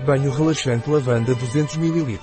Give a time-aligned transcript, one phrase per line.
[0.00, 2.18] Banho relaxante lavanda 200 ml.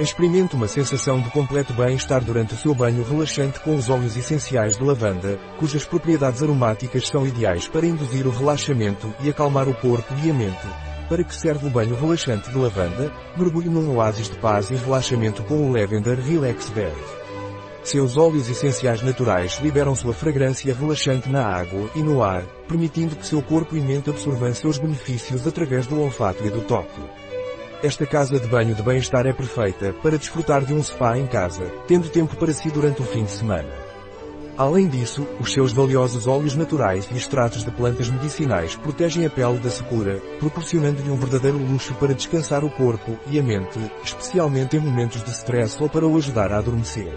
[0.00, 4.76] Experimente uma sensação de completo bem-estar durante o seu banho relaxante com os óleos essenciais
[4.76, 10.12] de lavanda, cujas propriedades aromáticas são ideais para induzir o relaxamento e acalmar o corpo
[10.24, 10.66] e a mente.
[11.08, 13.12] Para que serve o banho relaxante de lavanda?
[13.36, 17.23] Mergulhe num oásis de paz e relaxamento com o Lavender Relax Bed.
[17.84, 23.26] Seus óleos essenciais naturais liberam sua fragrância relaxante na água e no ar, permitindo que
[23.26, 27.02] seu corpo e mente absorvam seus benefícios através do olfato e do toque.
[27.82, 31.70] Esta casa de banho de bem-estar é perfeita para desfrutar de um spa em casa,
[31.86, 33.68] tendo tempo para si durante o fim de semana.
[34.56, 39.58] Além disso, os seus valiosos óleos naturais e extratos de plantas medicinais protegem a pele
[39.58, 44.80] da secura, proporcionando-lhe um verdadeiro luxo para descansar o corpo e a mente, especialmente em
[44.80, 47.12] momentos de stress ou para o ajudar a adormecer.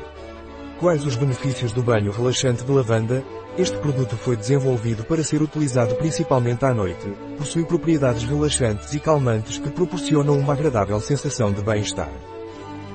[0.79, 3.23] Quais os benefícios do banho relaxante de lavanda?
[3.57, 7.11] Este produto foi desenvolvido para ser utilizado principalmente à noite.
[7.35, 12.11] Possui propriedades relaxantes e calmantes que proporcionam uma agradável sensação de bem-estar.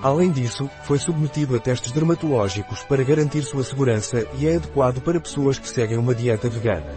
[0.00, 5.20] Além disso, foi submetido a testes dermatológicos para garantir sua segurança e é adequado para
[5.20, 6.94] pessoas que seguem uma dieta vegana.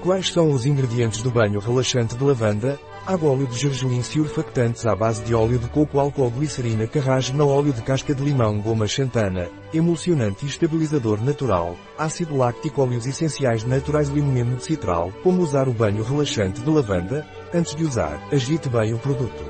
[0.00, 2.78] Quais são os ingredientes do banho relaxante de lavanda?
[3.08, 7.72] Água óleo de gergelim surfactantes à base de óleo de coco álcool glicerina carragena óleo
[7.72, 14.10] de casca de limão goma xantana, emulsionante e estabilizador natural, ácido láctico óleos essenciais naturais
[14.10, 17.26] limão de citral, como usar o banho relaxante de lavanda?
[17.54, 19.42] Antes de usar, agite bem o produto.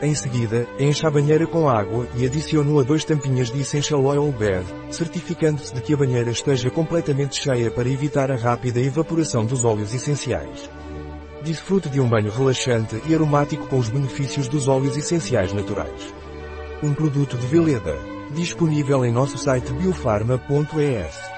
[0.00, 4.30] Em seguida, encha a banheira com água e adicione a dois tampinhas de Essential Oil
[4.30, 9.64] Bed, certificando-se de que a banheira esteja completamente cheia para evitar a rápida evaporação dos
[9.64, 10.70] óleos essenciais.
[11.42, 16.14] Desfrute de um banho relaxante e aromático com os benefícios dos óleos essenciais naturais.
[16.82, 17.96] Um produto de Veleda.
[18.32, 21.35] Disponível em nosso site biofarma.es.